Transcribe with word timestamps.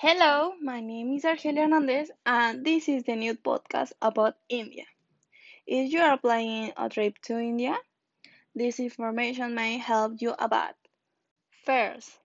Hello, 0.00 0.54
my 0.60 0.80
name 0.80 1.12
is 1.12 1.22
Argelia 1.24 1.62
Hernandez, 1.62 2.10
and 2.26 2.64
this 2.66 2.88
is 2.88 3.04
the 3.04 3.14
new 3.14 3.34
podcast 3.36 3.92
about 4.02 4.34
India. 4.48 4.84
If 5.66 5.92
you 5.92 6.00
are 6.00 6.18
planning 6.18 6.72
a 6.76 6.88
trip 6.88 7.18
to 7.24 7.38
India, 7.38 7.76
this 8.54 8.80
information 8.80 9.54
may 9.54 9.78
help 9.78 10.14
you 10.22 10.30
a 10.32 10.44
about. 10.44 10.74
First, 11.64 12.18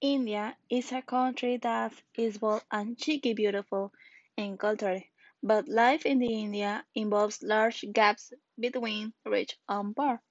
India 0.00 0.56
is 0.70 0.92
a 0.92 1.02
country 1.02 1.58
that 1.58 1.92
is 2.14 2.38
bold 2.38 2.64
and 2.70 2.98
cheeky 2.98 3.34
beautiful 3.34 3.92
in 4.36 4.58
culture, 4.58 5.02
but 5.42 5.68
life 5.68 6.06
in 6.06 6.18
the 6.20 6.32
India 6.32 6.84
involves 6.94 7.42
large 7.42 7.84
gaps 7.92 8.32
between 8.58 9.12
rich 9.26 9.58
and 9.68 9.96
poor. 9.96 10.22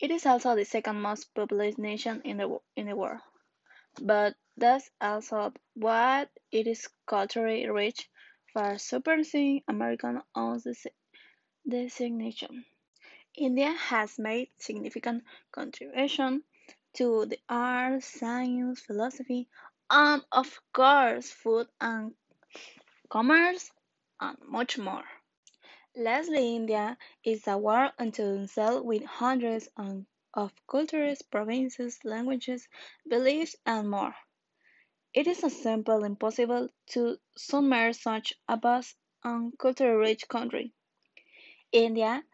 It 0.00 0.10
is 0.10 0.26
also 0.26 0.56
the 0.56 0.64
second 0.64 1.00
most 1.02 1.34
populous 1.34 1.78
nation 1.78 2.22
in 2.24 2.38
the, 2.38 2.58
in 2.76 2.86
the 2.88 2.96
world. 2.96 3.20
But 4.00 4.36
that's 4.56 4.90
also 5.00 5.52
what 5.74 6.30
it 6.50 6.66
is 6.66 6.88
culturally 7.06 7.68
rich, 7.68 8.08
far 8.54 8.78
surpassing 8.78 9.62
American 9.68 10.22
own 10.34 10.60
designation. 11.68 12.64
India 13.36 13.72
has 13.72 14.18
made 14.18 14.50
significant 14.58 15.24
contribution 15.52 16.42
to 16.94 17.26
the 17.26 17.38
arts, 17.48 18.06
science, 18.06 18.80
philosophy, 18.80 19.48
and 19.90 20.24
of 20.32 20.60
course 20.72 21.30
food 21.30 21.68
and 21.80 22.14
commerce, 23.08 23.70
and 24.20 24.38
much 24.46 24.78
more. 24.78 25.04
Lastly, 25.96 26.56
India 26.56 26.96
is 27.24 27.46
a 27.48 27.58
world 27.58 27.92
unto 27.98 28.22
itself 28.42 28.84
with 28.84 29.04
hundreds 29.04 29.68
of 30.36 30.52
cultures, 30.68 31.22
provinces, 31.22 32.04
languages, 32.04 32.68
beliefs, 33.08 33.56
and 33.66 33.90
more. 33.90 34.14
It 35.14 35.26
is 35.26 35.38
simply 35.38 36.06
impossible 36.06 36.68
to 36.88 37.18
summarize 37.36 38.00
such 38.00 38.34
a 38.48 38.56
vast 38.56 38.96
and 39.24 39.58
culture-rich 39.58 40.28
country. 40.28 40.72
India 41.72 42.24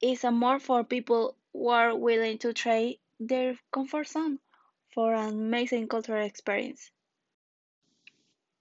is 0.00 0.24
a 0.24 0.30
more 0.30 0.58
for 0.58 0.84
people 0.84 1.36
who 1.52 1.68
are 1.68 1.96
willing 1.96 2.38
to 2.38 2.52
trade 2.52 3.00
their 3.20 3.58
comfort 3.72 4.08
zone 4.08 4.38
for 4.94 5.14
an 5.14 5.28
amazing 5.28 5.88
cultural 5.88 6.24
experience. 6.24 6.90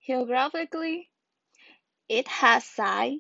Geographically, 0.05 1.09
it 2.09 2.27
has 2.27 2.63
size 2.65 3.19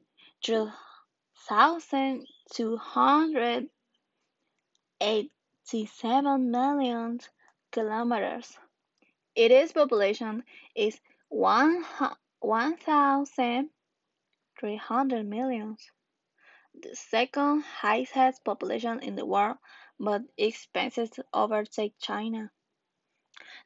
3,287 5.69 6.51
million 6.51 7.19
kilometers. 7.71 8.57
Its 9.35 9.73
population 9.73 10.43
is 10.75 10.99
one 11.29 11.83
thousand 12.77 13.69
three 14.59 14.75
hundred 14.75 15.25
millions, 15.25 15.91
the 16.73 16.95
second 16.95 17.61
highest 17.63 18.43
population 18.43 18.99
in 19.01 19.15
the 19.15 19.25
world, 19.25 19.57
but 19.99 20.23
expenses 20.37 21.19
overtake 21.33 21.93
China. 21.99 22.51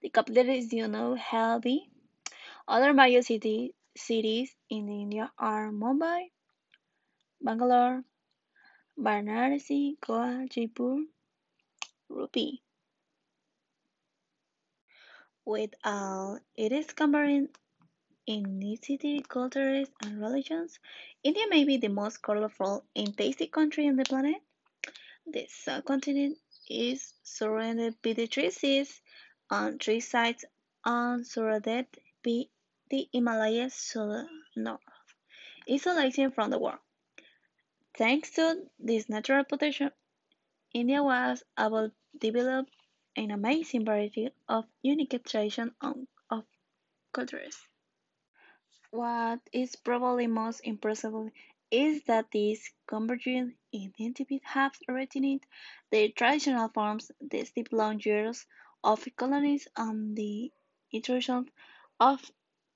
The 0.02 0.10
capital 0.10 0.50
is 0.50 0.74
you 0.74 0.88
know 0.88 1.16
Delhi. 1.16 1.90
Other 2.68 2.94
major 2.94 3.22
city, 3.22 3.76
cities 3.96 4.56
in 4.70 4.90
India 4.90 5.32
are 5.38 5.72
Mumbai, 5.72 6.32
Bangalore, 7.42 8.04
Varanasi, 8.98 10.00
Goa, 10.00 10.46
Jaipur, 10.50 11.04
Udupi. 12.12 12.60
With 15.46 15.74
uh, 15.84 15.90
all 15.90 16.40
its 16.56 16.94
comparing 16.94 17.50
ethnicity, 18.30 19.28
cultures, 19.28 19.88
and 20.04 20.22
religions, 20.22 20.80
India 21.24 21.46
may 21.50 21.64
be 21.64 21.78
the 21.78 21.88
most 21.88 22.22
colorful 22.22 22.86
and 22.96 23.18
tasty 23.18 23.48
country 23.48 23.88
on 23.88 23.96
the 23.96 24.04
planet. 24.04 24.36
The 25.26 25.48
subcontinent 25.50 26.38
is 26.70 27.14
surrounded 27.24 28.02
by 28.02 28.14
the 28.14 28.28
three 28.28 28.52
seas 28.52 29.02
on 29.50 29.80
three 29.80 30.00
sides 30.00 30.46
and 30.86 31.26
surrounded 31.26 31.88
by 32.24 32.44
the 32.90 33.10
Himalayas 33.14 33.90
to 33.94 34.00
the 34.00 34.28
north, 34.56 34.82
isolating 35.70 36.32
from 36.32 36.50
the 36.50 36.60
world. 36.60 36.80
Thanks 37.98 38.32
to 38.32 38.64
this 38.80 39.10
natural 39.10 39.44
protection, 39.44 39.92
India 40.74 41.04
was 41.04 41.44
able 41.60 41.92
to 42.12 42.18
develop 42.20 42.68
an 43.16 43.32
amazing 43.32 43.86
variety 43.86 44.30
of 44.48 44.66
unique 44.82 45.24
traditions 45.26 45.72
of 46.30 46.46
cultures. 47.14 47.68
What 48.92 49.40
is 49.52 49.76
probably 49.76 50.28
most 50.28 50.62
impressive 50.62 51.32
is 51.72 52.04
that 52.04 52.32
these 52.32 52.72
convergent 52.88 53.56
identities 53.74 54.42
have 54.44 54.74
retained 54.88 55.46
their 55.92 56.10
traditional 56.10 56.70
forms 56.70 57.12
despite 57.26 57.72
long 57.72 58.02
years 58.04 58.46
of 58.84 59.08
colonies 59.16 59.68
and 59.78 60.16
the 60.16 60.52
intrusion 60.92 61.50
of 62.00 62.32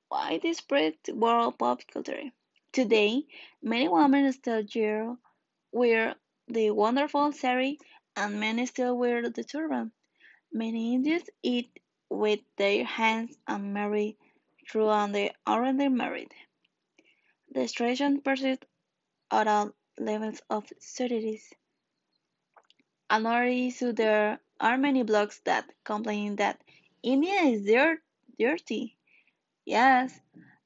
widespread 0.09 0.95
world 1.13 1.57
pop 1.59 1.81
culture. 1.91 2.31
Today, 2.71 3.25
many 3.61 3.87
women 3.89 4.31
still 4.33 5.17
wear 5.71 6.15
the 6.47 6.71
wonderful 6.71 7.31
sari 7.31 7.79
and 8.15 8.39
many 8.39 8.65
still 8.65 8.97
wear 8.97 9.29
the 9.29 9.43
turban. 9.43 9.91
Many 10.51 10.95
Indians 10.95 11.29
eat 11.43 11.79
with 12.09 12.39
their 12.57 12.85
hands 12.85 13.37
and 13.47 13.73
marry 13.73 14.17
through 14.69 15.11
they 15.11 15.33
already 15.47 15.89
married. 15.89 16.31
The 17.51 17.67
tradition 17.67 18.21
persists 18.21 18.65
at 19.31 19.47
all 19.47 19.73
levels 19.97 20.41
of 20.49 20.67
societies. 20.79 21.53
Another 23.09 23.45
issue 23.45 23.91
there 23.93 24.39
are 24.59 24.77
many 24.77 25.03
blogs 25.03 25.41
that 25.43 25.69
complain 25.83 26.35
that 26.37 26.61
India 27.03 27.41
is 27.41 27.65
dirty. 28.39 28.97
Yes, 29.65 30.19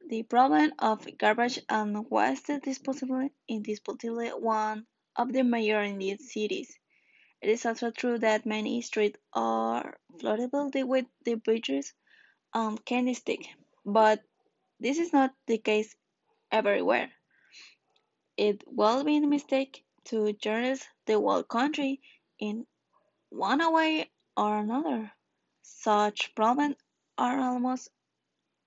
the 0.07 0.23
problem 0.23 0.73
of 0.79 1.07
garbage 1.17 1.59
and 1.69 2.09
waste 2.09 2.49
disposal 2.63 3.29
is 3.47 3.61
disputedly 3.61 4.29
one 4.29 4.87
of 5.15 5.31
the 5.33 5.43
major 5.43 5.81
Indian 5.81 6.17
cities. 6.17 6.79
It 7.41 7.49
is 7.49 7.65
also 7.65 7.89
true 7.91 8.17
that 8.19 8.45
many 8.45 8.81
streets 8.81 9.17
are 9.33 9.97
flooded 10.19 10.51
with 10.53 11.05
debris 11.23 11.63
and 11.67 11.85
um, 12.53 12.77
candy 12.79 13.13
stick, 13.13 13.47
but 13.85 14.21
this 14.79 14.97
is 14.99 15.13
not 15.13 15.33
the 15.47 15.57
case 15.57 15.95
everywhere. 16.51 17.11
It 18.35 18.63
will 18.67 19.03
be 19.03 19.17
a 19.17 19.21
mistake 19.21 19.85
to 20.05 20.33
generalize 20.33 20.87
the 21.05 21.13
whole 21.13 21.43
country 21.43 22.01
in 22.39 22.65
one 23.29 23.73
way 23.73 24.09
or 24.35 24.57
another. 24.57 25.11
Such 25.61 26.35
problems 26.35 26.75
are 27.17 27.39
almost 27.39 27.89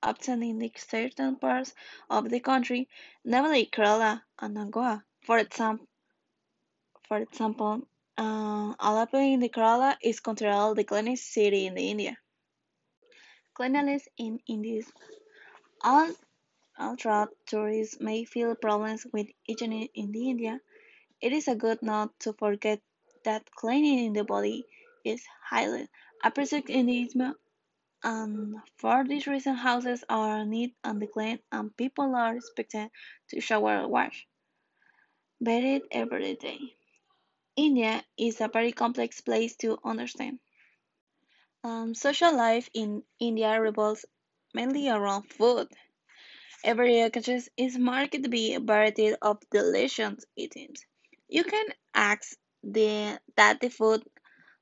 absent 0.03 0.43
in 0.43 0.71
certain 0.77 1.37
parts 1.37 1.75
of 2.09 2.31
the 2.31 2.41
country, 2.41 2.89
namely 3.25 3.67
Kerala 3.67 4.23
and 4.39 4.73
Goa. 4.73 5.05
For 5.21 5.39
example, 5.39 5.87
for 7.07 7.19
example, 7.19 7.87
uh, 8.19 8.75
Alleppey 8.77 9.35
in 9.35 9.41
the 9.41 9.49
Kerala 9.49 9.97
is 10.03 10.21
considered 10.21 10.75
the 10.77 10.85
cleanest 10.85 11.33
city 11.33 11.67
in 11.67 11.75
the 11.75 11.91
India. 11.91 12.17
Cleanliness 13.55 14.09
in 14.19 14.41
India. 14.47 14.83
Although 15.85 17.29
tourists 17.47 18.01
may 18.01 18.25
feel 18.25 18.55
problems 18.55 19.07
with 19.13 19.29
hygiene 19.49 19.89
in 19.95 20.13
the 20.13 20.31
India, 20.31 20.61
it 21.21 21.33
is 21.33 21.49
a 21.49 21.55
good 21.55 21.83
not 21.83 22.19
to 22.21 22.33
forget 22.33 22.81
that 23.25 23.51
cleaning 23.55 24.07
in 24.07 24.13
the 24.13 24.25
body 24.25 24.67
is 25.05 25.25
highly 25.45 25.89
appreciated 26.25 26.71
in 26.71 26.89
India, 26.89 27.35
and 28.03 28.57
for 28.79 29.05
this 29.05 29.27
reason 29.27 29.55
houses 29.55 30.05
are 30.09 30.45
neat 30.45 30.77
and 30.85 31.11
clean 31.13 31.41
and 31.53 31.77
people 31.77 32.15
are 32.17 32.37
expected 32.37 32.91
to 33.29 33.41
shower 33.41 33.77
and 33.79 33.91
wash. 33.91 34.27
Bathe 35.43 35.83
every 35.91 36.37
day. 36.37 36.75
India 37.57 38.03
is 38.19 38.41
a 38.41 38.49
very 38.49 38.73
complex 38.73 39.21
place 39.21 39.57
to 39.57 39.79
understand. 39.85 40.39
Um, 41.65 41.95
social 41.95 42.35
life 42.37 42.69
in 42.75 43.03
India 43.21 43.61
revolves 43.61 44.05
mainly 44.55 44.89
around 44.89 45.31
food. 45.31 45.69
Every 46.65 47.01
occasion 47.01 47.43
is 47.57 47.79
marked 47.79 48.31
by 48.31 48.37
a 48.37 48.59
variety 48.59 49.15
of 49.17 49.39
delicious 49.51 50.25
items. 50.39 50.85
You 51.29 51.45
can 51.45 51.67
ask 51.95 52.37
the, 52.63 53.19
that 53.37 53.61
the 53.61 53.69
food 53.69 54.03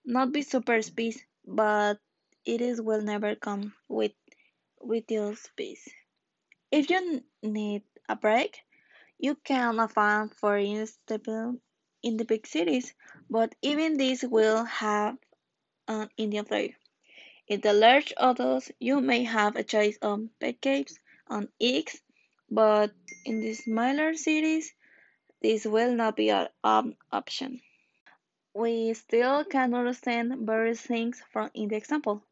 not 0.04 0.32
be 0.32 0.42
super 0.42 0.82
spicy, 0.82 1.22
but 1.46 1.98
it 2.44 2.60
is 2.60 2.80
will 2.80 3.02
never 3.02 3.34
come 3.34 3.74
with 3.88 4.12
with 4.80 5.10
your 5.10 5.36
space. 5.36 5.86
If 6.70 6.88
you 6.88 7.22
need 7.42 7.82
a 8.08 8.16
break, 8.16 8.60
you 9.18 9.36
can 9.44 9.86
find 9.88 10.34
for 10.34 10.56
instance 10.56 11.60
in 12.02 12.16
the 12.16 12.24
big 12.24 12.46
cities, 12.46 12.94
but 13.28 13.54
even 13.62 13.96
these 13.96 14.22
will 14.24 14.64
have 14.64 15.16
an 15.88 16.08
Indian 16.16 16.44
flavor. 16.44 16.74
In 17.48 17.60
the 17.60 17.72
large 17.72 18.12
hotels, 18.16 18.70
you 18.78 19.00
may 19.00 19.24
have 19.24 19.56
a 19.56 19.64
choice 19.64 19.98
of 20.02 20.28
pancakes 20.38 20.98
and 21.28 21.48
eggs, 21.60 22.00
but 22.50 22.92
in 23.24 23.40
the 23.40 23.54
smaller 23.54 24.14
cities, 24.14 24.72
this 25.42 25.66
will 25.66 25.94
not 25.94 26.16
be 26.16 26.30
an 26.30 26.48
um, 26.62 26.96
option. 27.12 27.60
We 28.54 28.94
still 28.94 29.44
can 29.44 29.74
understand 29.74 30.46
various 30.46 30.80
things 30.80 31.22
from 31.32 31.50
in 31.54 31.68
the 31.68 31.76
example. 31.76 32.22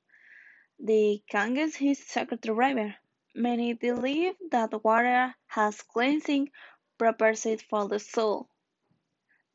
The 0.78 1.22
Ganges 1.28 1.80
is 1.80 1.98
sacred 1.98 2.46
river. 2.48 2.94
Many 3.34 3.72
believe 3.74 4.34
that 4.50 4.84
water 4.84 5.34
has 5.46 5.82
cleansing 5.82 6.50
properties 6.98 7.62
for 7.62 7.88
the 7.88 7.98
soul. 7.98 8.48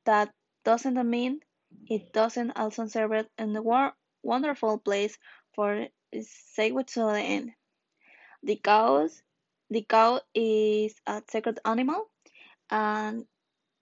That 0.05 0.33
doesn't 0.63 1.09
mean 1.09 1.41
it 1.89 2.13
doesn't 2.13 2.51
also 2.51 2.87
serve 2.87 3.27
in 3.37 3.55
a 3.55 3.93
wonderful 4.21 4.77
place 4.79 5.17
for 5.55 5.87
to 6.11 7.01
the 7.01 7.19
end. 7.19 7.51
The 8.43 8.55
cow 8.57 10.21
is 10.33 10.95
a 11.07 11.23
sacred 11.29 11.59
animal, 11.65 12.09
and 12.69 13.25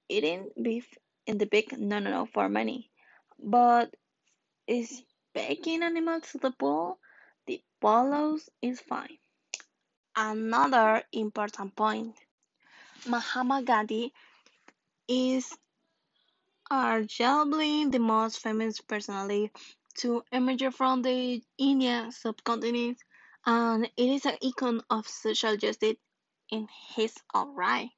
eating 0.08 0.50
beef 0.62 0.88
in 1.26 1.38
the 1.38 1.46
pig, 1.46 1.78
no, 1.78 2.00
no, 2.00 2.10
no, 2.10 2.26
for 2.26 2.48
many. 2.50 2.90
But 3.40 3.94
is 4.68 5.04
baking 5.34 5.84
animals 5.84 6.32
to 6.32 6.38
the 6.38 6.52
pool? 6.52 7.00
The 7.48 7.62
follows 7.82 8.50
is 8.62 8.80
fine. 8.80 9.18
Another 10.16 11.04
important 11.12 11.76
point 11.76 12.16
Mahatma 13.08 13.64
Gandhi 13.64 14.14
is 15.08 15.58
arguably 16.72 17.92
the 17.92 18.00
most 18.00 18.40
famous 18.40 18.80
personality 18.80 19.52
to 19.98 20.24
emerge 20.32 20.74
from 20.74 21.02
the 21.02 21.44
Indian 21.58 22.14
subcontinent, 22.14 22.98
and 23.46 23.86
it 23.98 24.10
is 24.10 24.26
an 24.26 24.38
icon 24.42 24.82
of 24.90 25.06
social 25.06 25.58
justice 25.58 25.98
in 26.50 26.70
his 26.96 27.14
own 27.34 27.54
right. 27.56 27.90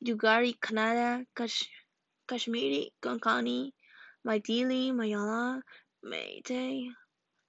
Deogari, 0.04 0.58
Kannada, 0.60 1.24
Kash 1.36 1.70
Kashmiri, 2.28 2.92
Konkani, 3.04 3.72
Maithili, 4.26 4.92
Malayalam, 4.92 5.62
Meitei, 6.04 6.90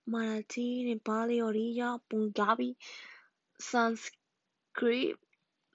Marathi, 0.06 0.84
Nepali, 0.84 1.40
Oriya, 1.40 1.98
Punjabi, 2.10 2.76
Sanskrit, 3.58 5.16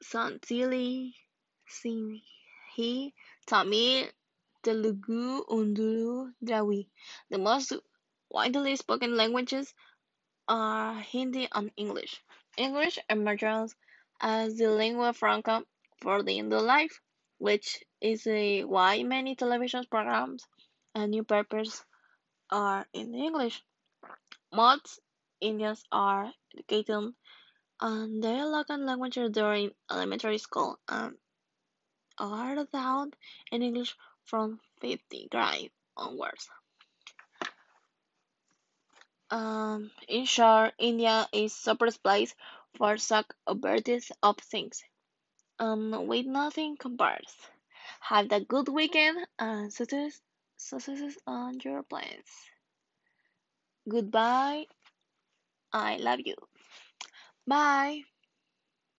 Santhali, 0.04 1.14
Sindhi, 1.68 3.14
Tamil, 3.48 4.08
Telugu, 4.62 5.46
Urdu, 5.50 6.32
Dravi. 6.46 6.90
The 7.32 7.40
most 7.40 7.74
widely 8.30 8.76
spoken 8.76 9.18
languages 9.18 9.74
are 10.48 10.94
Hindi 10.94 11.48
and 11.52 11.72
English. 11.76 12.22
English 12.56 13.00
emerges 13.10 13.76
as 14.22 14.58
the 14.58 14.70
lingua 14.70 15.14
franca 15.14 15.64
for 16.02 16.24
the 16.24 16.38
Indian 16.38 16.66
life, 16.66 17.02
which 17.38 17.84
is 18.02 18.26
a, 18.28 18.64
why 18.64 19.04
many 19.04 19.36
television 19.36 19.84
programs 19.90 20.46
and 20.96 21.12
newspapers 21.12 21.84
are 22.50 22.86
in 22.94 23.14
English. 23.14 23.64
Most 24.54 25.00
Indians 25.42 25.84
are 25.92 26.32
educated 26.54 27.14
in 27.82 28.20
their 28.22 28.46
local 28.46 28.78
language 28.78 29.20
during 29.32 29.72
elementary 29.92 30.38
school 30.38 30.80
and 30.88 31.16
are 32.18 32.66
taught 32.66 33.16
in 33.52 33.62
English 33.62 33.96
from 34.26 34.60
fifth 34.82 35.30
grade 35.30 35.72
onwards. 35.96 36.50
Um, 39.30 39.92
in 40.08 40.26
short, 40.26 40.74
India 40.80 41.28
is 41.34 41.54
super 41.54 41.92
place 41.92 42.34
for 42.78 42.98
such 42.98 43.28
a 43.46 43.56
variety 43.56 44.00
of 44.24 44.38
things, 44.38 44.82
um, 45.60 46.08
with 46.08 46.26
nothing 46.26 46.78
compares. 46.78 47.36
Have 48.02 48.32
a 48.32 48.42
good 48.42 48.70
weekend 48.70 49.28
and 49.40 49.72
success, 49.74 50.22
successes 50.58 51.18
on 51.28 51.60
your 51.64 51.84
plans. 51.84 52.28
Goodbye. 53.90 54.68
I 55.74 55.98
love 55.98 56.20
you. 56.26 56.36
Bye. 57.48 58.04